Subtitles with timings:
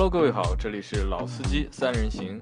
[0.00, 2.40] Hello，各位好，这里是老司机三人行。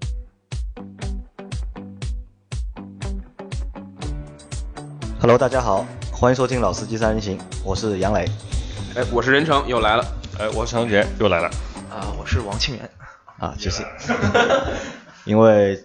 [5.19, 8.29] Hello，大家好，欢迎收听老司机三人行，我是杨磊。
[8.95, 10.05] 哎，我是任成，又来了。
[10.39, 11.49] 哎，我是程杰，又来了。
[11.89, 12.91] 啊，我是王庆元。
[13.39, 13.87] 啊，谢谢。
[15.25, 15.83] 因为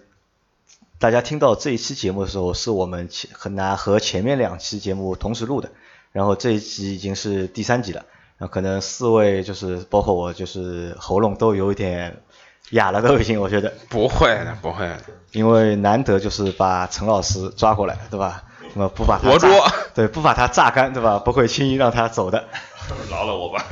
[1.00, 5.72] 大家听到这一期节目的时候，是我们前很难和前面两期节目同时录的，
[6.12, 8.06] 然后这一期已经是第三集了，
[8.42, 12.24] 然后可能四位就是包括我，就是喉咙都有一点
[12.72, 13.72] 哑了，都已经我觉得。
[13.88, 14.98] 不会的，不会的。
[15.32, 18.44] 因为难得就是把陈老师抓过来，对吧？
[18.74, 19.48] 那么不把他活捉，
[19.94, 21.20] 对，不把他榨干，对吧？
[21.20, 22.44] 不会轻易让他走的。
[23.12, 23.64] 饶了我吧。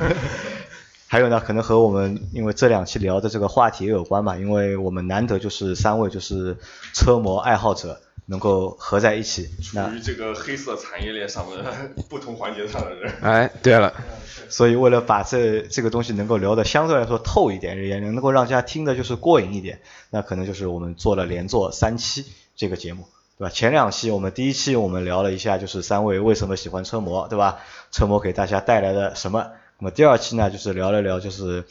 [1.08, 6.56] 还有呢，可能和我们因为这两期聊的这个话题也有关吧，因为我们难得就是三位就是
[6.94, 8.00] 车模爱好者
[8.30, 9.50] 能够合在一起。
[9.60, 13.12] 处于这个黑色产业链上的 不同环节上的人。
[13.20, 13.92] 哎，对了，
[14.48, 23.04] 所以为了把这这个东西能够聊得相对来说透一点，也能够让大家听的就是过瘾一点，那可能就是我们做了连做三期这个节目，
[23.36, 23.50] 对吧？
[23.50, 27.58] 前两期我们第一期我们聊了一下就是三位为什么喜欢车模，对吧？
[27.90, 29.50] 车模给大家带来了什么？
[29.78, 31.64] 那么第二期呢，就是聊了聊就是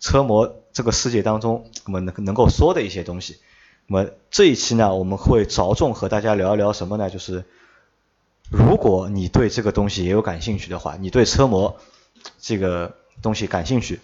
[0.00, 3.36] 车模这个世界当中，我们能能够说的一些东西。
[3.86, 7.10] 那么这一期呢，我们会着重和大家聊一聊什么呢？
[7.10, 7.44] 就是
[8.50, 11.76] 如果你对这个东西也有感兴趣的话，你对车模
[12.38, 14.00] 这个东西感兴趣，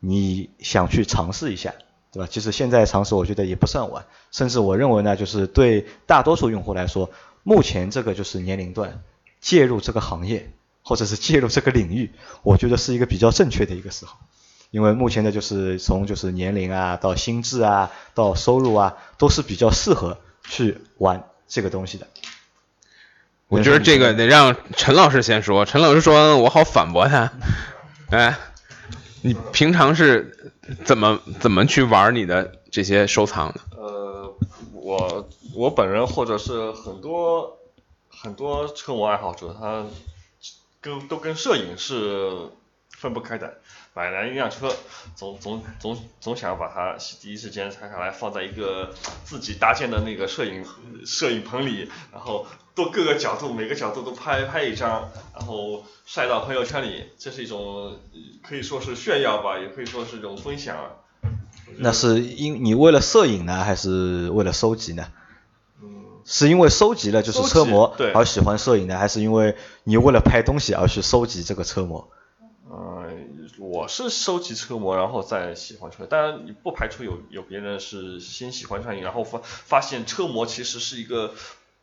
[0.00, 1.74] 你想去尝试一下，
[2.12, 2.28] 对吧？
[2.30, 7.10] 其实现在尝试我觉得也不算晚，甚至我认为呢，就是对大多数用户来说，
[7.42, 9.02] 目前这个就是年龄段
[9.40, 10.52] 介入这个行业。
[10.84, 12.10] 或者是介入这个领域，
[12.42, 14.16] 我觉得是一个比较正确的一个时候，
[14.72, 22.08] 因为目前的就是从就是年龄啊到心智啊到收入啊都是比较适合去玩这个东西的。
[23.46, 27.30] 我觉得这个得让陈老师先说，陈老师说完我好反驳他。
[28.10, 28.36] 哎，
[29.20, 30.54] 你平常是
[30.84, 33.60] 怎么怎么去玩你的这些收藏的？
[33.76, 34.34] 呃，
[34.72, 37.58] 我我本人或者是很多
[38.08, 39.84] 很多车模爱好者他。
[40.84, 42.32] 跟都跟摄影是
[42.90, 43.58] 分不开的，
[43.94, 44.74] 买来一辆车，
[45.14, 48.94] 总总总总想把它第一时间拆下来，放在一个
[49.24, 50.64] 自己搭建的那个摄影
[51.04, 57.98] 摄影棚里，然后多各个角度每个角度都拍拍一张，然后晒到朋友圈里，这是一种
[58.42, 60.76] 可以说是炫耀吧，也可以说是一种分享。
[61.76, 65.06] 那是因你为了摄影呢，还是为了收集呢？
[66.24, 72.08] 是因为收集了就是车模而喜欢摄影呢，还是因为你为了拍东西而去收集这个车模？
[73.72, 76.04] 嗯，我是收集车模，然后再喜欢车。
[76.04, 81.34] 当然，你不排除有有别人是先喜欢摄影，然后发发现车模其实是一个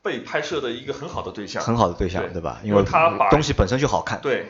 [0.04, 1.64] 被拍摄的一个很好的对象。
[1.64, 2.62] 很好的对象，对吧？
[2.64, 4.22] 因为他把东西本身就好看。
[4.22, 4.48] 对，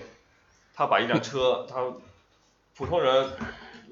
[0.76, 1.82] 他把一辆车，他
[2.76, 3.30] 普通人。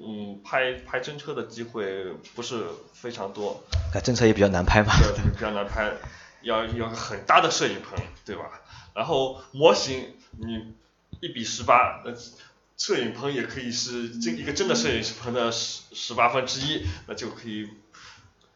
[0.00, 2.04] 嗯，拍拍真车的机会
[2.36, 3.64] 不是非常多。
[3.92, 4.92] 那真车也比较难拍嘛。
[4.96, 5.92] 对，比较难拍，
[6.42, 8.44] 要要很大的摄影棚，对吧？
[8.94, 10.72] 然后模型你
[11.18, 12.14] 一比十八，呃，
[12.78, 17.68] 摄影棚也可以是这一个真的摄影棚的十十八分之一，那就可以。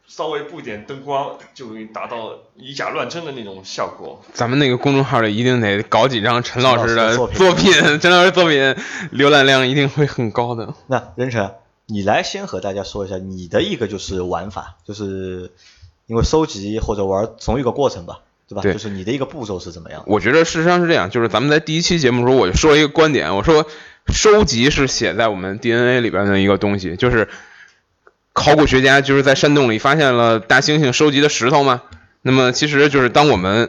[0.05, 4.23] 稍微布点灯光，就可以达到以假乱真的那种效果。
[4.35, 8.77] 咱们那个公众号里一定得搞几张陈老师的作品，陈老师作品
[9.11, 10.75] 浏览量一定会很高的。
[10.87, 11.55] 那任晨，
[11.87, 15.51] 你来先和大家说一下你的一个就是玩法，就是
[16.07, 18.61] 因为收集或者玩总有一个过程吧，对吧？
[18.61, 18.75] 对。
[18.75, 20.05] 就是你的一个步骤是怎么样？
[20.07, 23.67] 我觉得事实上是这样，就是咱们在第一期节目时候我就说一个观点，我说
[24.09, 27.29] 收集是写在我们 DNA 里边的一个东西，就是。
[28.35, 31.83] 考古学家就是在山洞里发现了大猩猩收集的石头嘛。
[32.23, 33.69] 那么其实就是当我们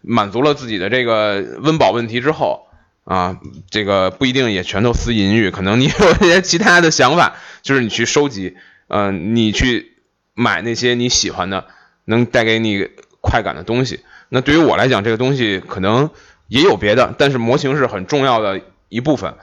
[0.00, 2.68] 满足了自己的这个温饱问题之后
[3.02, 3.38] 啊，
[3.68, 9.96] 这个不一定也全都思淫欲，可能你有一些其他的想法，就是你去收集，嗯，你去
[10.34, 11.66] 买那些你喜欢的
[12.04, 12.88] 能带给你
[13.20, 14.04] 快感的东西。
[14.28, 16.10] 那对于我来讲，这个东西可能
[16.46, 19.34] 也有别的，但是模型是很重要的一部分。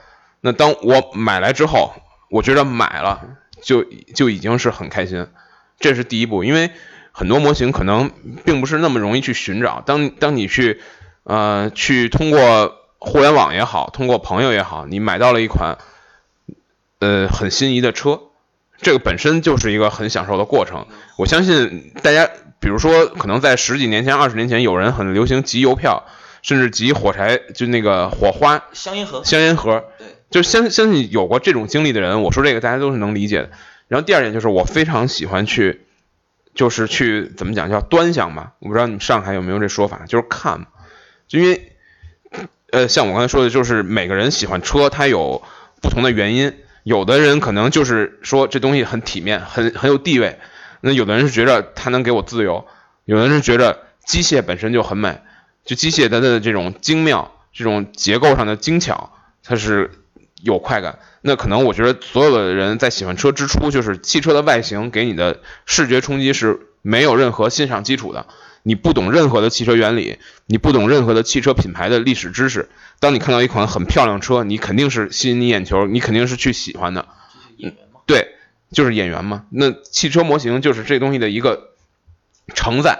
[0.44, 1.94] 那当我买来之后，
[2.30, 3.38] 我觉得买了。
[3.62, 3.82] 就
[4.14, 5.26] 就已经是很开心，
[5.80, 6.70] 这是第一步，因为
[7.12, 8.10] 很多模型可能
[8.44, 9.80] 并不是那么容易去寻找。
[9.86, 10.82] 当当你去
[11.22, 15.78] 呃去通过互联网也好，通过朋友也好，你买到了一款
[16.98, 18.20] 呃很心仪的车，
[18.82, 20.86] 这个本身就是一个很享受的过程。
[21.16, 22.28] 我相信大家，
[22.60, 26.04] 比如说可能在十几年前、二十年前，有人很流行集邮票，
[26.42, 29.84] 甚至集火柴，就那个火花香烟盒，香烟盒。
[29.96, 30.06] 对。
[30.34, 33.50] 就相相信有过这种经历的人，我说这个大家都是能理解的。
[33.86, 35.82] 然后第二点就是我非常喜欢去，
[36.56, 40.66] 就是去怎么讲叫端详吧，我不知道你上海有没有这说法，就是看，
[41.28, 41.76] 就因为
[42.72, 45.40] 呃像我刚才说的，就是每个人喜欢车，它有
[45.80, 46.52] 不同的原因。
[46.82, 50.40] 有的人可能就是说这东西很体面，很很有地位。
[50.80, 52.66] 那有的人是觉着它能给我自由，
[53.04, 55.20] 有的人是觉着机械本身就很美，
[55.64, 59.12] 就机械它的这种精妙，这种结构上的精巧，
[59.44, 59.92] 它是
[60.44, 60.98] 有快感。
[61.22, 68.26] 那可能我觉得所有的人在喜欢车之初，就是汽车的外形给你的视觉冲击是没有任何欣赏基础的。
[68.62, 72.70] 你不懂任何的汽车原理，你不懂任何的汽车品牌的历史知识。
[72.98, 77.06] 当你看到一款很漂亮车，你肯定是吸引你眼球，你肯定是去喜欢的。
[78.06, 78.28] 对，
[78.70, 79.44] 就是演员嘛。
[79.50, 81.72] 那汽车模型就是这东西的一个
[82.54, 82.98] 承载，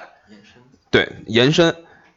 [0.90, 1.74] 对，延伸。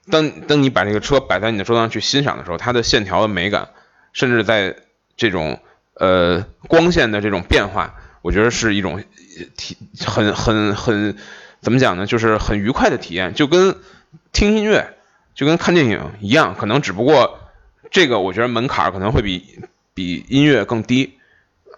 [0.09, 3.69] 当当你把这个车摆在你的桌上去欣赏的时候，它的线条的美感，
[4.11, 4.75] 甚至在
[5.17, 5.59] 这种
[5.95, 9.03] 呃光线的这种变化，我觉得是一种
[9.57, 9.75] 体
[10.05, 11.17] 很很很
[11.59, 12.05] 怎么讲呢？
[12.05, 13.75] 就是很愉快的体验，就跟
[14.31, 14.95] 听音乐，
[15.35, 17.39] 就跟看电影一样，可能只不过
[17.91, 19.59] 这个我觉得门槛可能会比
[19.93, 21.17] 比音乐更低，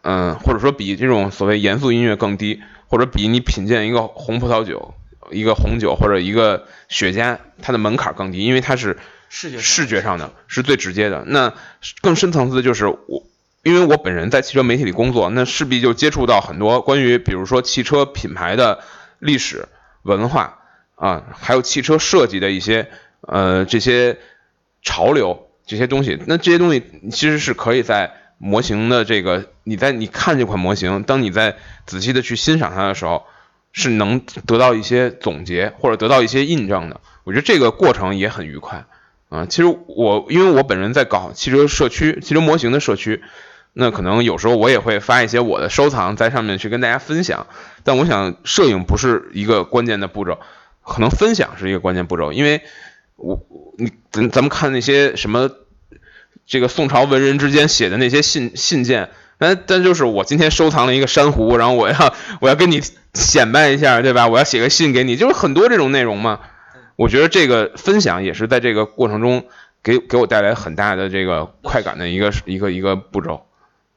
[0.01, 4.93] 嗯，或者说比这种所谓严肃音乐更低，或者比你品鉴一个红葡萄酒、
[5.31, 8.97] 一个红酒或者一个雪茄，它的门槛更低，因为它是
[9.29, 11.23] 视觉视觉上的，是最直接的。
[11.25, 11.53] 那
[12.01, 13.23] 更深层次的就是我，
[13.63, 18.79] 因为我本人在汽车媒体里工作，那势必就接触到很多关于比如说汽车品牌的
[19.19, 19.67] 历史
[20.03, 20.59] 文化
[20.95, 22.89] 啊，还有汽车设计的一些
[23.21, 24.17] 呃这些
[24.81, 26.17] 潮流这些东西。
[26.25, 33.25] 那这些东西其实是可以在模型的这个你在你看这款模型，当你在仔细的去欣赏它的时候，
[33.73, 37.01] 是能得到一些总结或者得到一些印证的。
[37.25, 38.85] 我觉得这个过程也很愉快
[39.29, 39.45] 啊。
[39.45, 43.23] 其实我因为我本人在搞汽车社区、汽车模型的社区，
[43.73, 47.47] 那可能有时候我也会发一些我的收藏在上面去跟大家分享。
[47.83, 50.39] 但我想摄影不是一个关键的步骤，
[50.83, 52.61] 可能分享是一个关键步骤，因为
[53.15, 53.45] 我
[53.77, 55.49] 你咱咱们看那些什么
[56.45, 59.09] 这个宋朝文人之间写的那些信信件。
[59.41, 62.81] 但但就是我今天收藏了一个珊瑚，然后我要我要跟你
[63.13, 64.27] 显摆一下，对吧？
[64.27, 66.41] 我要写个信给你，就是很多这种内容嘛。
[66.99, 69.47] 我觉得这个分享也是在这个过程中
[69.81, 73.45] 给给我带来很大的这个快感的一个一个一个步骤。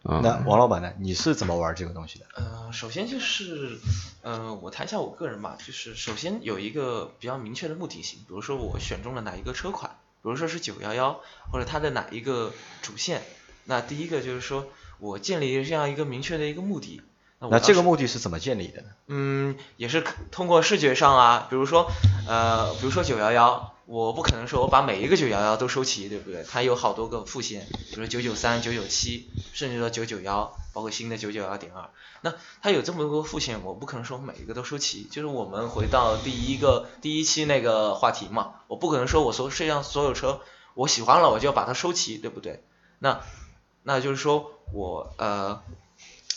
[0.04, 0.92] 啊、那王老板呢？
[1.00, 2.26] 你是怎么玩这个东西的？
[2.34, 3.76] 呃，首先就是，
[4.22, 9.90] 呃，我谈一下我个人吧，就是首先有一个比较明确的目的性，比如说我选中了哪一个车款，
[10.22, 11.20] 比如说是九幺幺
[11.50, 12.52] 或者它的哪一个
[12.82, 13.22] 主线，
[13.64, 14.68] 那第一个就是说
[15.00, 17.02] 我建立这样一个明确的一个目的。
[17.50, 18.88] 那这个目的是怎么建立的呢？
[19.08, 21.90] 嗯，也是通过视觉上啊，比如说，
[22.28, 26.44] 呃，比如说九幺幺，我不可能说我把每一个九幺幺都收齐，对不对？
[26.44, 31.90] 它有好多个副线，比如说九九三、九九七，甚至说九九幺，包括新的九九幺点二。
[32.20, 35.02] 那它有这么多副线，我不可能说每一个都收齐。
[35.10, 40.40] 就是我们回到第一个第一期那个话题嘛，我不可能说我所世界上所有车
[40.74, 42.62] 我喜欢了我就要把它收齐，对不对？
[43.00, 43.20] 那
[43.82, 45.60] 那就是说我呃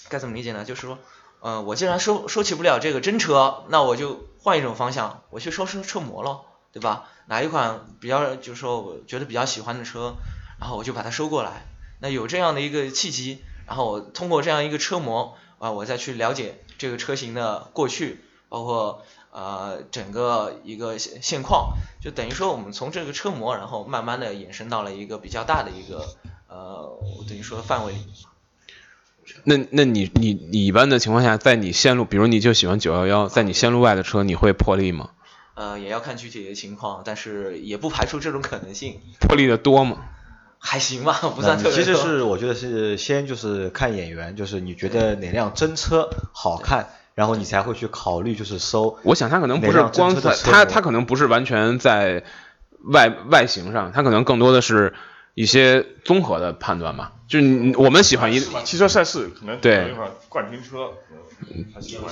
[0.10, 0.66] 该怎么理解呢？
[0.66, 0.98] 就是说。
[1.42, 7.08] 呃，我既然收收起不了这个真车，那我就换一种方向，我去收车车模咯，对吧？
[7.28, 10.16] 哪一款比较就是说我觉得比较喜欢的车，
[10.60, 11.68] 然后我就把它收过来。
[12.00, 26.08] 那有这样的一个契机，然后我通过这样一个车模啊、我再去了解这个车型的过去，包括呃整个一个现现况，就等于说我们从这个车模，然后慢慢的延伸到了一个比较大的一个
[26.48, 26.98] 呃
[27.30, 27.94] 等于说范围。
[29.44, 35.10] 那那你你你一般的情况下，在你线路，比如你就喜欢九幺幺，在你线路外的车，你会破例吗？
[35.56, 39.00] 呃，也要看具体的情况，但是也不排除这种可能性。
[39.20, 39.98] 破例的多吗？
[40.58, 48.98] 还行吧，不算特别多是我觉得是先就是看眼缘，就是你觉得哪辆真车好看，然后你才会去考虑就是搜。
[49.04, 52.24] 我想他可能不是光在他他可能不是完全在
[52.84, 54.94] 外外形上，他可能更多的是
[55.36, 57.14] 一些综合的判断吧。
[57.28, 59.94] 就是你我们喜欢一汽车赛事可能对
[60.30, 60.94] 冠军车，
[61.42, 62.12] 嗯，他喜欢。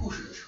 [0.00, 0.44] 故事的车。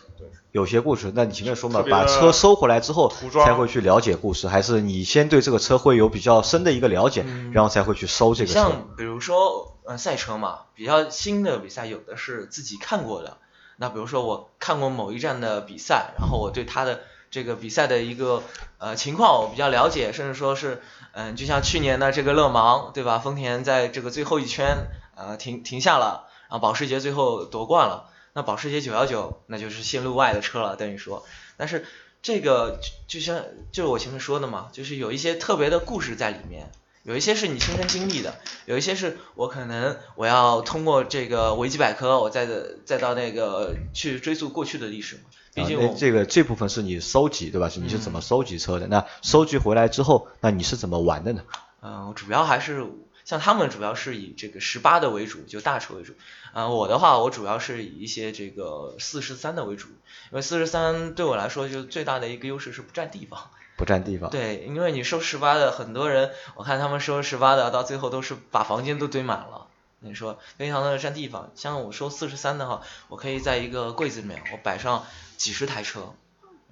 [0.52, 8.60] 有些故事，那你前面说嘛，把车收回来之后涂装才会去了解故事，还是你先对这个车会有比较深的一个了解，嗯然后才会去收这个车？
[8.60, 13.38] 像比如说呃赛车嘛，比较新的比赛有的是自己看过的。
[13.78, 17.00] 那比如说我看过某一站的比赛，然后我对它的
[17.32, 18.44] 这个比赛的一个
[18.78, 20.80] 呃情况我比较了解，甚至说是
[21.14, 23.18] 嗯、就像去年的这个勒芒，对吧？
[23.18, 24.86] 丰田在这个最后一圈
[25.16, 28.10] 呃停停下了，然后保时捷最后夺冠了。
[28.34, 31.24] 那保时捷919那就是线路外的车了，等于说，
[31.58, 31.84] 但是
[32.22, 36.70] 这个就就像就是我前面说的嘛，就是有一些特别的故事在里面，
[37.02, 38.34] 有一些是你亲身经历的，
[38.64, 45.22] 有一些是我可能我要通过这个维基百科，我再的再到那个去追溯过去的历史嘛，
[45.54, 47.68] 毕啊竟这个这部分是你收集对吧？
[47.68, 48.86] 是你是怎么嗯收集车的？
[48.86, 51.42] 那收集回来之后，那你是怎么玩的呢？
[51.82, 52.86] 嗯、主要还是
[53.24, 56.14] 像他们主要是以这个十八的为主，就大车为主。
[56.52, 59.88] 啊、我的话，我主要是以一些这个四十三的为主，
[60.30, 63.50] 因为四十三对我来说就最大的一个优势是不占地方。
[63.76, 64.30] 不占地方。
[64.30, 69.61] 对，因为你收十八的，很多人我看他们收十八的，到最后都是把房间都堆满了。
[70.02, 75.06] 你说非常的占地方，像我收四十三的话，我可以在一个柜子里面我摆上
[75.36, 76.14] 几十台车。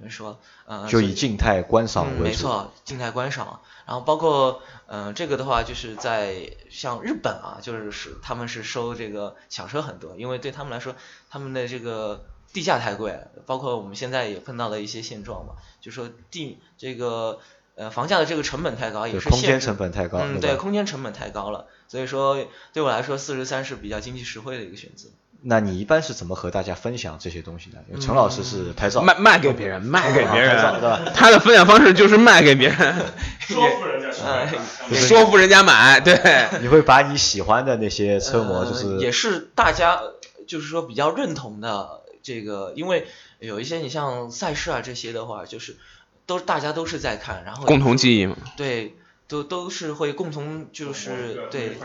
[0.02, 2.22] 你说，呃，就以静态观赏嗯，为主。
[2.22, 3.60] 没错，静态观赏。
[3.84, 10.96] 然后包括，嗯、这个的话就是在像日本啊，就是是他们是收这个小车很多，因为对他们来说，
[11.28, 13.20] 他们的这个地价太贵。
[13.44, 17.38] 包括我们现在也碰到了一些现状嘛，就说地这个
[17.76, 22.38] 呃房价的这个成本太高，也是空间成本太高，嗯，对，空间成本太高了，所以说
[22.72, 25.08] 对我来说，四十三是比较经济实惠的一个选择。
[25.42, 27.78] 那你一般是怎么和大家分享这些东西呢？
[27.88, 31.00] 因为陈老师是拍照，卖卖给别人，卖给别人，对吧？
[31.16, 32.78] 他的分享方式就是卖给别人，
[33.40, 34.52] 说服人家去 买
[34.90, 43.06] 嗯说服人家买，对，你会把你喜欢的那些车模，就呃是也是大家呃就是说比较认同的这个，因为
[43.38, 45.78] 有一些你像赛事啊这些的话，就是
[46.30, 48.36] 都大家都是在看，然后共同记忆嘛。
[48.56, 48.94] 对
[49.26, 51.76] 都都是会共同就是对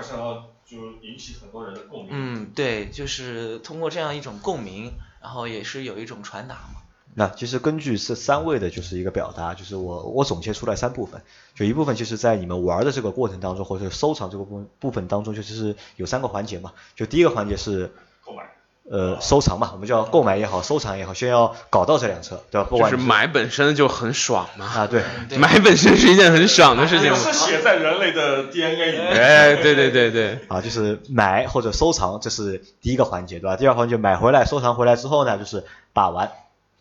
[0.67, 2.09] 就引起很多人的共鸣。
[2.11, 6.81] 嗯对，就是通过这样一种共鸣，然后也是有一种传达嘛。
[7.15, 11.23] 那其实根据这三位的就是一个表达，就是我我总结出来三部分，
[11.55, 16.73] 就一部分就是在你们玩的这个过程当中，或者收藏这个部部分当中，就是有三个环节嘛。
[16.95, 17.91] 就第一个环节是
[18.23, 18.43] 购买。
[18.89, 22.67] 呃收藏嘛，我们叫购买也好，收藏也好，先要搞到这辆车，对吧？
[22.69, 27.15] 不就是买本身就很爽嘛，啊，对，对买本身是一件很爽的事情这个。
[27.15, 29.07] 是写在人类的 DNA 里面。
[29.13, 33.55] 哎，对对对对，啊，就是买或者收藏，这是第一个环节，对吧？
[33.55, 36.31] 第二环节买回来收藏回来之后呢，就是把玩，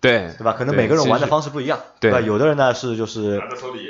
[0.00, 0.54] 对对吧？
[0.58, 2.20] 可能每个人玩的方式不一样，对吧？
[2.20, 3.40] 有的人呢是就是。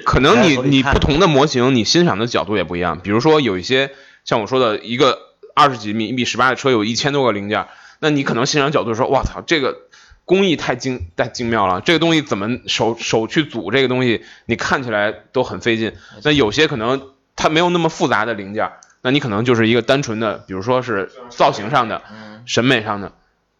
[0.04, 3.00] 可能你你不同的模型，你欣赏的角度也不一样。
[3.00, 3.90] 比如说有一些
[4.24, 5.18] 像我说的，一个
[5.54, 7.66] 二十几米、一米十八的车有一千多个零件，
[8.04, 9.78] 那你可能欣赏角度说，哇操，这个
[10.26, 15.94] 工艺太精太精妙了，这个东西怎么手手去组这个东西，你看起来都很费劲。
[16.22, 23.12] 那有些可能它没有那么复杂的零件，那你可能就是一个单纯的，比如说是造型上的、嗯，审美上的。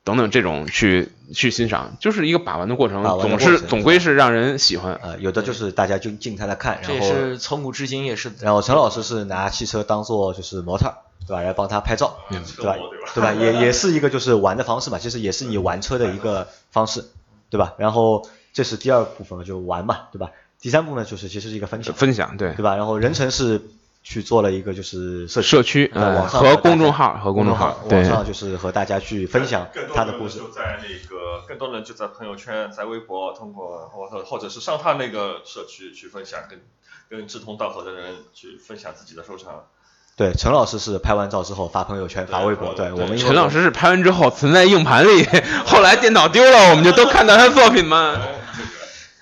[0.07, 5.01] 等等，这种去去欣赏，就是一个把玩的过程，总是总归是让人喜欢。
[5.03, 10.95] 呃，有的就是大家就静态的看，这也然后是从古至今也是然后陈老师是拿汽车当做就是模特儿，
[11.27, 11.43] 对吧？
[11.43, 12.77] 来帮他拍照，对吧对吧？
[13.15, 13.33] 对吧？
[13.33, 17.05] 也也是一个就是玩的方式嘛，其实也是你玩车的一个方式，
[17.51, 17.75] 对吧？
[17.79, 20.31] 然后这是第二部分就玩嘛，对吧？
[20.61, 22.77] 第三部分呢就是其实是一个分享，分享对对吧？
[22.77, 23.61] 然后人成是
[24.03, 30.49] 去做了一个就是社社区呃网上和公众号和公公众号网上就是和大家去分享更多人他的故事就。
[30.49, 36.61] 在那个，更多人就在朋友圈、在微博，通过或者或者是上他那个社区去分享，跟
[37.09, 39.67] 跟志同道合的人去分享自己的收藏。
[40.17, 45.27] 对，陈老师是拍完照之后发朋友圈、发微博，对对我们因为陈老师是拍完之后存在硬盘里，
[45.67, 48.17] 后来电脑丢了，我们就都看到他的作品嘛。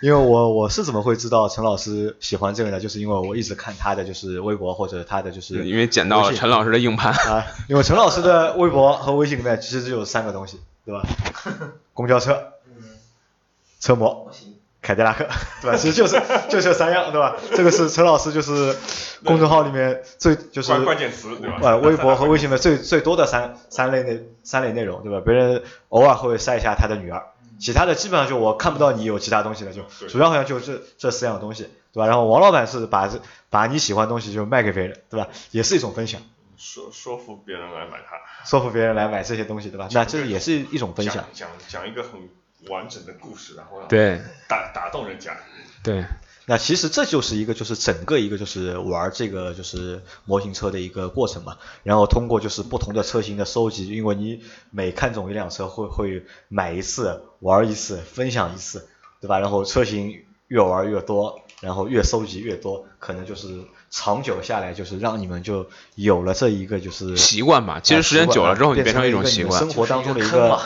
[0.03, 2.81] 因为我我是怎么会知道陈老师喜欢这个呢？
[2.81, 11.07] 就是因为我一直看他的就是微博或者他的就是因为捡到了陈老师的硬盘，啊，因为陈老师的微博和微信里面其实只有三个东西，对吧？
[11.95, 12.37] 公交车、
[13.81, 14.29] 车模、
[14.83, 15.25] 凯迪拉克，
[15.62, 15.77] 对吧？
[15.77, 16.21] 其实就是
[16.51, 17.37] 就这三样，对吧？
[17.55, 18.77] 这个是陈老师就是
[19.25, 21.59] 公众号里面最就是关关键词对吧？
[21.62, 25.23] 呃，微博和微信的最最多的三三类内三类内容，对吧？
[25.25, 27.23] 别人偶尔会晒一下他的女儿，
[27.61, 32.07] 其他的基本上就我看不到你有其他东西了，就主要好像就这这四样东西，对吧？
[32.07, 33.21] 然后王老板是把这
[33.51, 35.29] 把你喜欢的东西就卖给别人，对吧？
[35.53, 36.21] 也是一种分享，
[36.57, 39.87] 说说服别人来买它，说服别人来买这些东西，对吧？
[39.93, 41.49] 那这也是一种分享讲。
[41.69, 42.29] 讲讲一个很
[42.69, 45.37] 完整的故事，然后让对打打动人家。
[45.83, 46.04] 对，
[46.47, 58.88] 那其实这就是一个就是整个一个就是玩这个就是模型车的一个过程嘛，然后通过就是不同的车型的收集，因为你每看中一辆车会会买一次玩一次分享一次，
[59.21, 59.40] 对吧？
[59.40, 65.66] 然后车型越玩越多，然后越收集越多，可能就是长久下来就是让你们就
[65.97, 67.81] 有了这一个就是习惯吧。
[67.83, 69.59] 其实时间久了之后，你变成一种习惯。
[69.59, 70.61] 生活当中的一个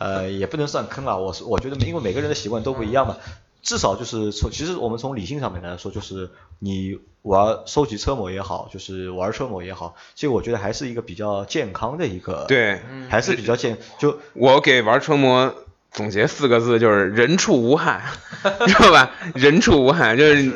[0.00, 1.16] 呃，也不能算坑啊。
[1.16, 3.18] 我是我觉得，因为每个人的习惯都不一样嘛。
[3.62, 6.30] 至少就是从，其实我们从理性上面来说，就是
[6.60, 12.80] 你玩收集车模也好，就是玩车模也好，其实我觉得还是一个比较健康的一个，，对，
[13.10, 15.54] 还是比较健，就我给玩车模
[15.90, 18.02] 总结四个字，就是人畜无害，
[18.66, 19.10] 知道吧？
[19.34, 20.50] 人畜无害，就是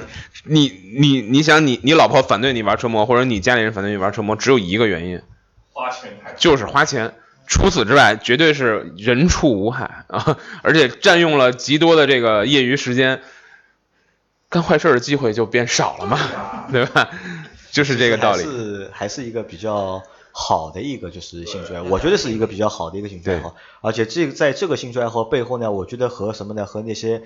[0.44, 5.20] 你你你想你你老婆反对你玩车模，或者你家里人反对你玩车模，只有一个原因，
[5.74, 7.12] 花钱太就是花钱。
[7.46, 10.38] 除此之外，绝对是人畜无害啊！
[10.62, 13.22] 而且占用了极多的这个业余时间，
[14.48, 16.18] 干坏事儿的机会就变少了嘛，
[16.72, 17.10] 对吧？
[17.70, 18.50] 就是这个道理还。
[18.50, 23.54] 是还是一个比较好的一个就是兴趣爱好，我觉得是一个比较好的一个兴趣爱好。
[23.80, 26.66] 而且这个在这个兴趣爱好背后呢，我觉得和什么呢？
[26.66, 27.22] 和那些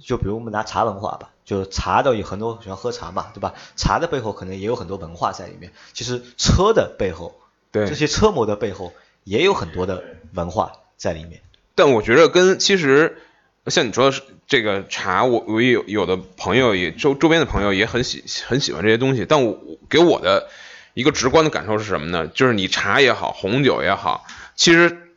[0.00, 3.54] 就比如我们拿茶文化吧，就茶的有很多喜欢喝茶嘛，对吧？
[3.76, 5.72] 茶的背后可能也有很多文化在里面。
[5.92, 7.34] 其实车的背后，
[7.76, 8.92] 对这些车模的背后
[9.24, 10.02] 也有很多的
[10.34, 11.40] 文化在里面。
[11.74, 13.18] 但我觉得跟其实
[13.66, 20.48] 像你说的是这个茶，我我也有有的朋友也周周边的朋友也很喜很喜欢这些东西，但我给我的
[20.94, 22.26] 一个直观的感受是什么呢？
[22.28, 25.10] 就是你茶也好，红酒也好，其实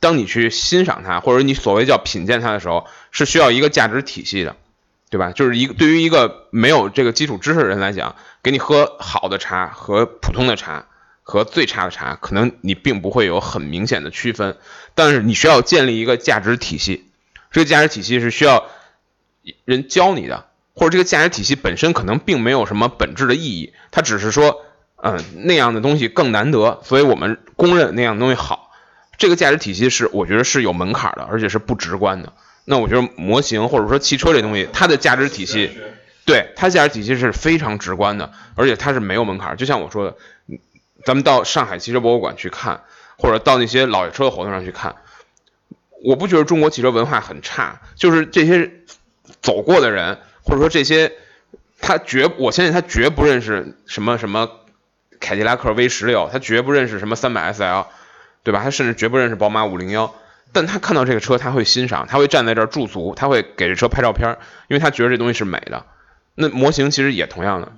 [0.00, 4.56] 当你去欣赏它，或者你所谓叫品鉴它的时候，是需要一个价值体系的，
[5.08, 5.30] 对吧？
[5.30, 10.86] 就是一个对于一个没有这个基础知识的人来讲，给你喝好的茶和普通的茶
[11.32, 14.58] 和最差的茶，可能你并不会有很明显的区分，
[14.94, 17.06] 但是你需要建立一个价值体系，
[17.50, 18.66] 这个价值体系是需要
[19.64, 24.60] 人教你的，或者这个价值体系本身可能并没有什么本质的意义，它只是说，
[24.96, 28.70] 嗯，那样的东西更难得，所以我们公认那样的东西好。
[29.16, 32.34] 这个价值体系是我觉得是有门槛的，而且是不直观的。
[32.66, 35.70] 那我觉得模型或者说汽车这东西，它的价值体系，
[36.26, 39.56] 对它价值体系是非常直观的，而且它是没有门槛。
[39.56, 40.16] 就像我说的，
[40.48, 40.58] 嗯
[41.04, 42.82] 咱们到上海汽车博物馆去看，
[43.18, 44.96] 或者到那些老爷车的活动上去看，
[46.04, 48.70] 我不觉得中国汽车文化很差，就是这些
[49.40, 51.12] 走过的人，或者说这些
[51.80, 54.50] 他绝，我相信他绝不认识什么什么
[55.20, 57.86] 凯迪拉克 V 十六，他绝不认识什么三百 SL，
[58.42, 58.60] 对吧？
[58.62, 60.14] 他甚至绝不认识宝马五零幺，
[60.52, 64.36] 但他看到这个车，他会欣赏，他会站在这儿驻足，他会给这车拍照片，
[64.68, 65.86] 因为他觉得这东西是美的。
[66.34, 67.72] 那模型其实也同样的，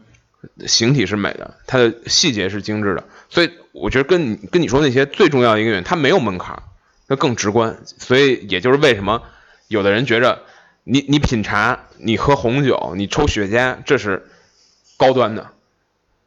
[0.66, 6.62] 形体是美的，它的细节是精致的，所以我觉得跟你跟你说那些最重要的一个原因，它没有门槛儿，
[7.08, 7.78] 它更直观。
[7.84, 9.22] 所以也就是为什么
[9.68, 10.42] 有的人觉着
[10.84, 14.26] 你你品茶，你喝红酒，你抽雪茄，这是
[14.96, 15.50] 高端的，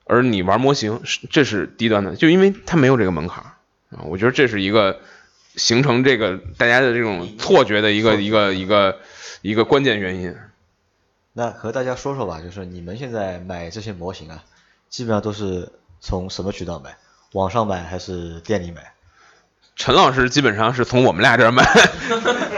[0.05, 4.03] 而你玩模型是这是低端的，就因为它没有这个门槛儿啊。
[4.06, 4.99] 我觉得这是一个
[5.56, 8.99] 形成这个大家的这种错觉的一个一个一个
[9.41, 10.36] 一个关键原因。
[11.38, 14.43] 那和大家说说吧，就是你们现在买这些模型啊，
[14.89, 16.97] 基本上都是从什么渠道买？
[17.34, 18.95] 网上买还是店里买？
[19.76, 21.63] 陈老师基本上是从我们俩这儿买，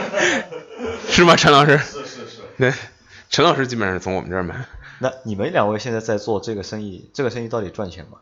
[1.10, 1.36] 是吗？
[1.36, 1.76] 陈老师？
[1.76, 2.40] 是是是。
[2.56, 2.72] 对，
[3.28, 4.64] 陈老师基本上是从我们这儿买。
[4.98, 8.20] 那你们两位现在在做这个生意，这个生意到底赚钱吗？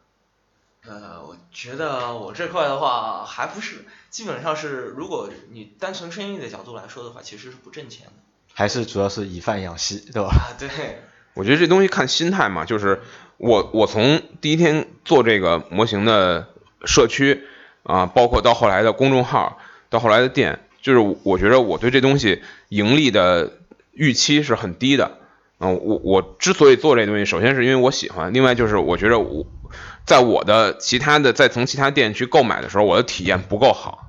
[0.85, 8.13] 呃，我觉得我这块的话还不是，基本上是如果你单从生意的角度来说的话，其实是不挣钱的。
[8.59, 10.31] 还是主要是以贩养吸，对吧？
[10.31, 10.69] 啊，对，
[11.35, 13.01] 我觉得这东西看心态嘛，就是
[13.37, 16.49] 我我从第一天做这个模型的
[16.85, 17.45] 社区
[17.85, 23.53] 啊，包括到后来的公众号，到后来的店，就是我觉得我对这东西盈利的
[23.93, 25.19] 预期是很低的。
[25.61, 29.47] 嗯、我我之所以做这东西，首先是因为我喜欢，另外就是我觉得我
[30.05, 34.08] 在我的其他的再从其他店去购买的时候，我的体验不够好。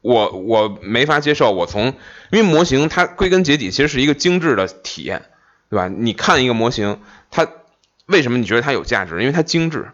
[0.00, 1.94] 我我没法接受，我从
[2.30, 5.22] 因为模型它归根结底其实是一个精致的体验，
[5.70, 5.88] 对吧？
[5.88, 7.46] 你看一个模型，它
[8.06, 9.20] 为什么你觉得它有价值？
[9.20, 9.90] 因为它精致，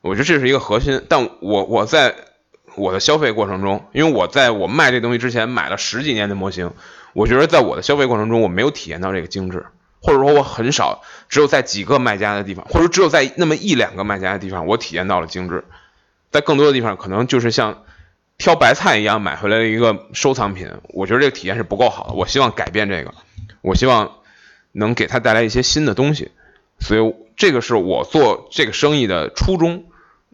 [0.00, 1.02] 我觉得这是一个核心。
[1.08, 2.14] 但我我在
[2.74, 6.72] 我的消费过程中，因为我在我卖这东西之前买了十几年的模型，
[7.14, 9.66] 我觉得在我的消费过程中，我没有体验到这个精致，
[10.00, 15.64] 或者说我很少，只有在几个卖家的地方，或者只有在那么一两个卖家的地方，我体验到了精致。
[16.30, 17.84] 在更多的地方，可能就是像
[18.38, 22.14] 挑白菜一样买回来的一个收藏品，我觉得这个体验是不够好的。
[22.14, 23.14] 我希望改变这个，
[23.62, 24.18] 我希望
[24.72, 26.30] 能给他带来一些新的东西，
[26.78, 29.84] 所以这个是我做这个生意的初衷。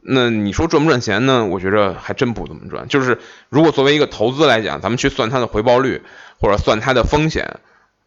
[0.04, 1.46] 那你说赚不赚钱呢？
[1.46, 2.88] 我觉着还真不怎么赚。
[2.88, 6.02] 就是如果作为一个投资来讲，咱们去算它的回报率
[6.40, 7.60] 或者算它的风险，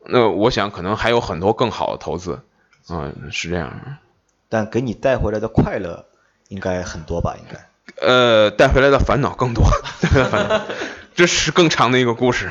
[0.05, 2.41] 那我想可能还有很多更好的投资，
[2.88, 3.97] 啊、是这样。
[4.49, 6.05] 但给你带回来的快乐
[6.49, 7.38] 应该很多吧？
[7.39, 7.65] 应该。
[8.01, 9.65] 呃，带回来的烦恼更多，
[10.01, 10.65] 带回来烦恼，
[11.15, 12.47] 这是更长的一个故事，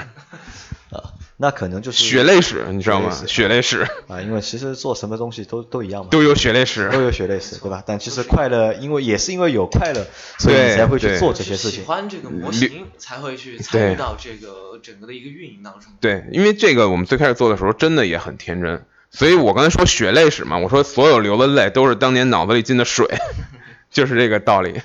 [0.90, 3.10] 啊，那可能就是血泪史，你知道吗？
[3.10, 7.82] 血泪史血泪史啊，因为其实做什么东西都都一样嘛，都有血泪史，都有血泪史，对吧？
[7.84, 10.06] 但其实快乐，因为也是因为有快乐，
[10.38, 11.80] 所以你才会去做这些事情。
[11.80, 15.92] 喜欢这个模型，才会去参与到这个整个的一个运营当中。
[16.00, 23.06] 对，因为这个我们最开始做的时候真的也很天真，所以我刚才说血泪史嘛，我说所有流的泪都是当年脑子里进的水，
[23.90, 24.80] 就是这个道理。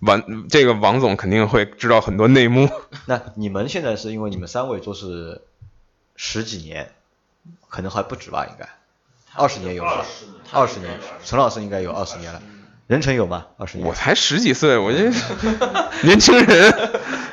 [0.00, 2.68] 王这个王总肯定会知道很多内幕，
[3.06, 5.42] 那你们现在是因为你们三位都是
[6.14, 6.92] 十几年，
[7.68, 8.46] 可能还不止吧？
[8.46, 8.68] 应该
[9.34, 10.06] 二十年有吧？
[10.52, 12.40] 二十年，陈老师应该有二十年了，
[12.86, 13.46] 任晨有吗？
[13.56, 15.10] 二十年我才十几岁，我这
[16.02, 16.72] 年轻人。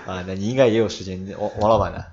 [0.06, 1.36] 啊，那你应该也有时间。
[1.38, 2.04] 王王老板呢？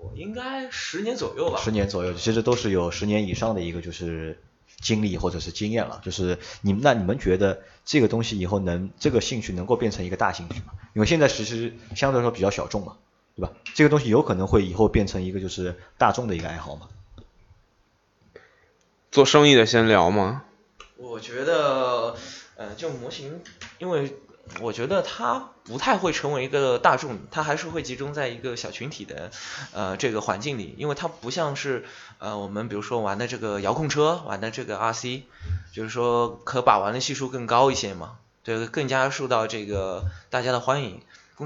[0.00, 1.58] 我应该十年左右吧。
[1.62, 4.38] 十年左右，其实都是有十年以上的一个就是
[4.84, 6.00] 经历或者是经验了。
[6.04, 10.66] 就是你们那你们觉得这个东西以后能这个兴趣能够变成一个大兴趣吗？
[10.94, 12.96] 因为现在其实相对来说比较小众嘛，
[13.34, 13.52] 对吧？
[13.74, 16.88] 这个东西有可能会以后变成一个就是大众的一个爱好嘛？
[19.10, 20.44] 做生意的先聊吗？
[20.96, 22.14] 我觉得，
[22.56, 23.42] 呃，就模型，
[23.78, 24.16] 因为
[24.60, 29.30] 我觉得它不太会成为一个大众，它还是会集中在一个小群体的
[29.72, 31.84] 呃这个环境里，因为它不像是
[32.18, 35.22] 呃我们比如说玩的这个遥控车，玩的这个 RC，
[35.72, 41.00] 就是说可把玩的系数更高一些嘛，对，更加受到这个大家的欢迎。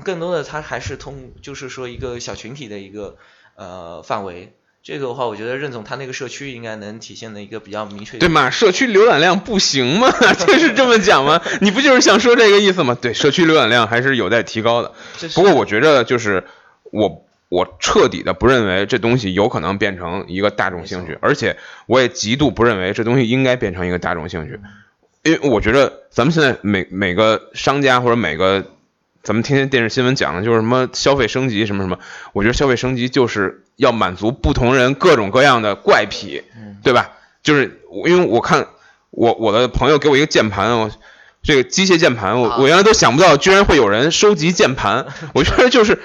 [0.04, 3.16] 更多的它还是通，就是说一个小群体的一个
[3.54, 4.54] 呃范围。
[4.88, 8.16] 这个的话，我觉得任总他那个社区应该能体现的一个比较明确。
[8.16, 8.48] 对嘛？
[8.48, 10.10] 社区浏览量不行吗？
[10.32, 11.42] 就是这么讲吗？
[11.60, 12.96] 你不就是想说这个意思吗？
[12.98, 14.94] 对，社区浏览量还是有待提高的。
[15.34, 16.44] 不过我觉着就是
[16.84, 24.58] 我我彻底的不认为这东西有可能变成一个大众兴趣，而且我也极度不认为这东西应该变成一个大众兴趣，
[25.22, 28.64] 因为我觉得咱们现在每每个商家或者每个。
[29.22, 31.98] 咱们天天电视新闻讲的就是什么消费升级什么什么，
[32.32, 36.42] 我觉得消费升级就是要满足不同人各种各样的怪癖，
[36.82, 37.10] 对吧？
[37.42, 38.68] 就是因为我看
[39.10, 40.90] 我我的朋友给我一个键盘，我
[41.42, 46.00] 这个机械键盘，我我原来都想不到居然会有人收集键盘， 我觉得就是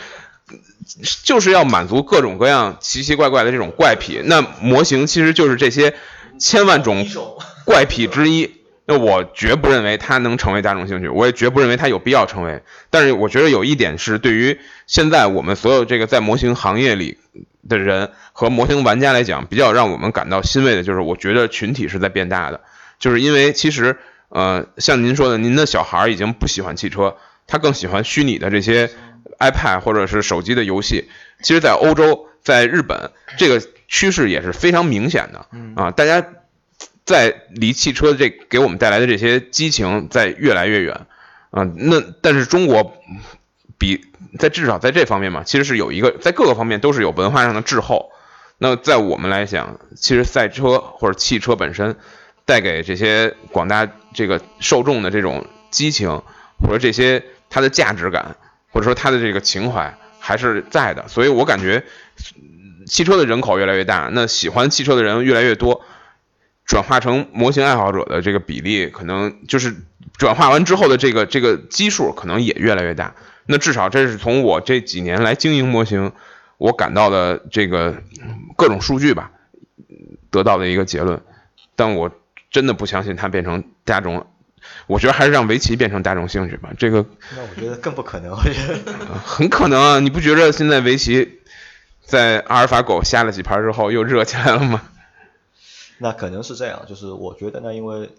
[1.23, 5.95] 就是要满足各种各样奇奇怪怪的这种怪癖，那模型其实就是这些
[6.39, 7.08] 千万种
[7.65, 8.62] 怪癖之一。
[8.86, 12.63] 那我绝不认为它能成为大众兴趣，我也绝不认为它有必要成为。
[12.89, 17.17] 但是我觉得有一点是，对于现在我们所有这个在模型行业里
[17.69, 22.60] 的人和模型玩家来讲，比较让我们感到欣慰的就是，我觉得群体是在变大的。
[23.00, 23.96] 就是因为其实，
[24.28, 27.15] 呃，像您说的，您的小孩已经不喜欢汽车，
[27.48, 28.89] 他更喜欢虚拟的这些
[29.39, 31.10] iPad 或者是手机的游戏。
[31.41, 35.46] 其实，在欧洲、在日本，这个趋势也是非常明显的
[35.78, 36.26] 啊，大家。
[37.06, 41.06] 在离汽车这给我们带来的这些激情在越来越远
[41.52, 42.96] 啊，那但是中国
[43.78, 44.06] 比
[44.39, 48.12] 在至少在这方面嘛，其实是有一个在各个方面都是有文化上的滞后。
[48.58, 51.98] 那在我们来讲，其实赛车或者汽车本身
[52.46, 56.22] 带给这些广大这个受众的这种激情，
[56.60, 58.38] 或者这些它的价值感，
[58.72, 61.10] 或者说它的这个情怀还是在的。
[61.10, 61.84] 所以我感觉
[62.88, 65.82] 汽车的人口越来越大，那喜欢汽车的人越来越多。
[66.65, 69.76] 转化成模型爱好者的这个比例，可能就是
[70.17, 73.15] 转化完之后的这个这个基数，可能也越来越大。
[73.45, 76.13] 那至少这是从我这几年来经营模型，
[76.58, 78.02] 我感到的这个
[78.56, 79.32] 各种数据吧，
[80.32, 81.21] 得到的一个结论。
[81.76, 82.10] 但我
[82.52, 84.26] 真的不相信它变成大众，
[84.88, 86.69] 我觉得还是让围棋变成大众兴趣吧。
[86.78, 88.95] 这个那我觉得更不可能，我觉得
[89.26, 89.99] 很可能啊！
[89.99, 91.39] 你不觉得现在围棋
[92.06, 94.82] 在阿尔法狗下了几盘之后又热起来了吗？
[95.97, 98.10] 那可能是这样，就是我觉得呢，因为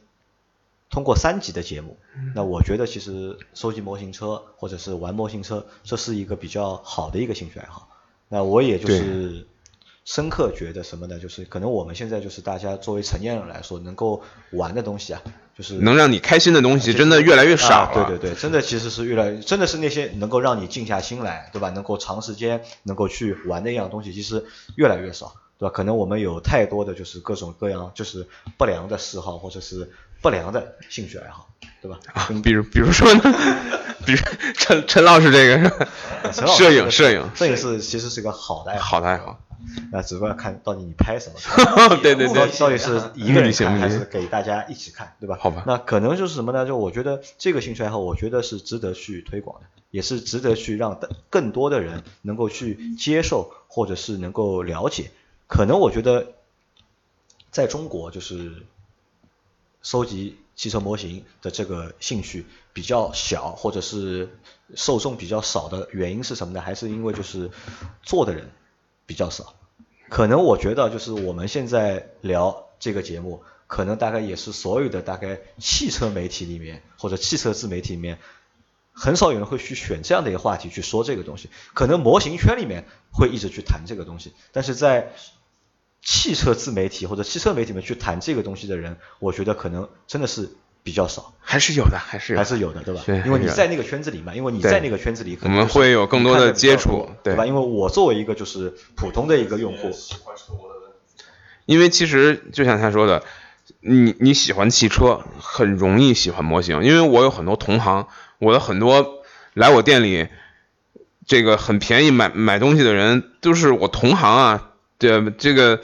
[0.90, 1.96] 通过三集的节目，
[2.34, 7.88] 那我觉得其实收集模型车或者是玩模型车，这是一个比较好的一个兴趣爱好。
[8.28, 9.46] 那我也就是
[10.04, 11.18] 深刻觉得什么呢？
[11.18, 15.22] 就是可能我们现在就是大家作为成年人来说，能够玩的东西啊，
[15.56, 18.06] 就是能让你开心的东西，真的越来越少了。
[18.06, 21.70] 对对对，真的其实是越来，真的是那些能够让你静下心来，对吧？
[21.70, 24.44] 能够长时间能够去玩的一样东西，其实
[24.76, 25.34] 越来越少。
[25.64, 25.70] 对吧？
[25.74, 28.26] 可能我们有太多的就是各种各样就是
[28.58, 31.48] 不良的嗜好或者是不良的兴趣爱好，
[31.80, 31.98] 对吧？
[32.12, 33.20] 啊，比如比如说呢，
[34.04, 34.18] 比如
[34.54, 35.58] 陈陈老师这个
[36.32, 36.46] 是吧？
[36.48, 39.40] 摄影摄影摄影是其实是个好的爱好，好的爱好。
[39.90, 45.38] 那只不过看到底你拍什么， 对对对，到底是一个人看还是给大家一起看，对吧？
[45.40, 45.64] 好吧。
[45.66, 46.66] 那可能就是什么呢？
[46.66, 51.00] 就我觉得这个兴趣爱好，我觉得是值得去推广的，也是值得去让
[51.30, 55.10] 更多的人能够去接受或者是能够了解。
[55.46, 56.32] 可能我觉得，
[57.50, 58.66] 在中国就是
[59.82, 64.38] 收集汽车模型的这个兴趣比较小，或者是
[64.74, 66.60] 受众比较少的原因是什么呢？
[66.60, 67.50] 还是因为就是
[68.02, 68.50] 做的人
[69.06, 69.54] 比较少。
[70.08, 78.18] 可能我觉得就是我们现在聊这个节目，可能大概也是所有的大概汽车媒体里面或者汽车自媒体里面。
[78.94, 85.12] 很少有人会去选这样的一个话题去说这个东西，可能模型圈里面会一直去谈这个东西，但是在
[86.00, 90.50] 汽车自媒体或者汽车媒体里面去谈这个东西的人，我觉得可能真的是
[90.82, 91.34] 比较少。
[91.40, 93.02] 还是有的，还是还是有的，对吧？
[93.26, 97.46] 因为你在那个圈子里嘛，因为你在那个圈子里，我们会有更多的接触，对吧？
[97.46, 99.90] 因为我作为一个就是普通的一个用户，
[101.66, 103.24] 因为其实就像他说的，
[103.86, 108.06] 你你喜欢汽车，很容易喜欢模型，因为我有很多同行。
[108.38, 110.28] 我的很多来我店里，
[111.26, 115.80] 这个很便宜买买东西的人都是我同行啊，对这个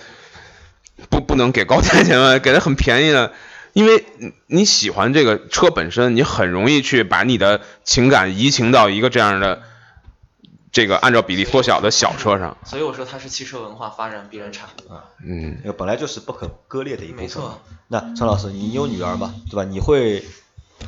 [1.11, 3.33] 不不能给高价钱嘛，给的很便宜的，
[3.75, 4.05] 因为
[4.47, 9.63] 你喜欢这个车本身，你很容易去把你的情感移情到一个这样的
[10.73, 12.57] 这个按照比例缩小的小车上。
[12.65, 14.93] 所以我说它是汽车文化发展必然产物。
[15.25, 17.25] 嗯，那个本来就是不可割裂的一部分。
[17.25, 17.61] 没错。
[17.89, 19.65] 那陈老师，你有女儿吗，对吧？
[19.65, 20.25] 你会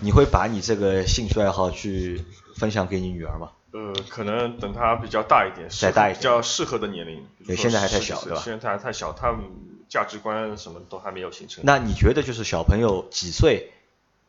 [0.01, 2.25] 你会把你这个兴趣爱好去
[2.57, 3.51] 分享给你女儿吗？
[3.73, 7.27] 呃，可能等她比较大一点，再大一点比较适合的年龄。
[7.47, 9.45] 对现在还太小对吧现在还太小，他们
[9.89, 11.65] 价值观什么都还没有形成。
[11.67, 13.73] 那你觉得就是小朋友几岁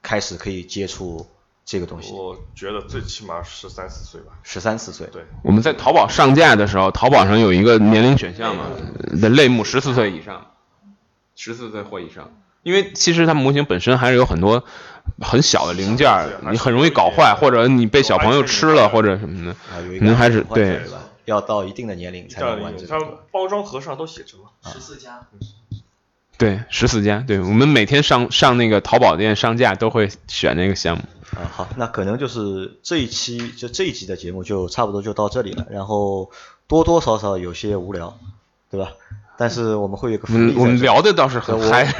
[0.02, 1.28] 开始可以接触
[1.66, 2.14] 这个东西？
[2.14, 4.34] 我觉得最起码十三四岁吧。
[4.44, 5.08] 十三四岁。
[5.12, 8.66] 对，我们在淘宝上架的时候，淘宝上有一个年龄选项嘛，
[9.22, 10.52] 的类目十四岁以上，
[11.36, 12.32] 十四岁或以上。
[12.64, 14.64] 因为其实它模型本身还是有很多
[15.20, 16.10] 很小的零件，
[16.50, 19.52] 你很容易搞坏，或者你被小朋友吃了或者什么的。
[19.52, 20.82] 啊，有一个可能还是对？
[21.26, 23.00] 要到一定的年龄才能玩这它。
[23.32, 24.50] 包装盒上都写着嘛。
[24.72, 25.22] 十四加，
[26.38, 31.04] 对，十四加，对我们每天上上那个淘宝店上架都会选那个项目。
[31.36, 36.30] 啊，好，那可能就是这一期就这一集的节目就差不多就到这里了，然后
[36.68, 38.18] 多多少少有些无聊，
[38.70, 38.94] 对吧？
[39.36, 41.92] 但是我们会有个福利嗯，我们聊的倒是很嗨。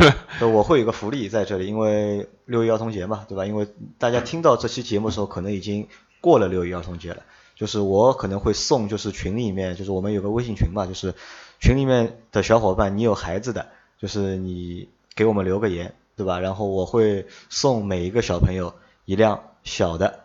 [0.42, 3.46] 我会有个福利在这里，因为六一儿童节嘛，对吧？
[3.46, 3.68] 因为
[3.98, 5.88] 大家听到这期节目的时候，可能已经
[6.22, 7.24] 过了六一儿童节了。
[7.56, 11.14] 就是我可能会送，就是群里面，就是我们有个微信群嘛，就是
[11.60, 13.68] 群里面的小伙伴，你有孩子的，
[14.00, 16.40] 就是你给我们留个言，对吧？
[16.40, 18.74] 然后我会送每一个小朋友
[19.06, 20.22] 一辆小的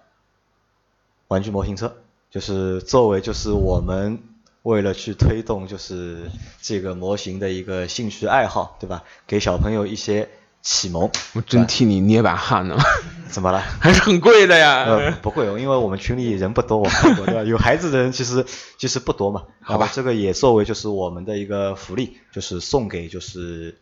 [1.29, 1.97] 玩具模型车，
[2.31, 4.23] 就是作为就是我们
[4.63, 9.05] 为了去推动就是这个模型的一个兴趣爱好，对吧？
[9.27, 10.29] 给小朋友一些
[10.63, 11.11] 启蒙。
[11.35, 12.77] 我真替你捏把汗呢，
[13.31, 13.61] 怎么了？
[13.61, 14.85] 还是很贵的呀。
[14.85, 17.43] 呃，不会，因为我们群里人不多，我看过对吧？
[17.45, 18.45] 有孩子的人其实
[18.79, 19.45] 其实不多嘛。
[19.61, 23.79] 好吧这个也作为就是我们的一个福利，就是送给就是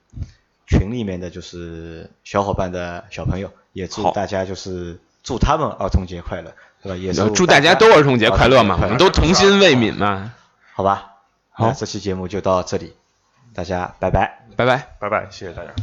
[0.67, 6.97] 群里面的就是小伙伴的小朋友，也祝大家就是祝他们儿童节快乐，对吧？
[6.97, 10.33] 也呃祝祝大家都儿童节快乐嘛，我快们都童心未泯嘛。
[10.73, 11.17] 好吧？
[11.51, 12.95] 好那这期节目就到这里，
[13.55, 14.47] 大家拜拜。
[14.57, 14.89] 拜拜。
[14.99, 15.75] 拜拜，谢谢大家。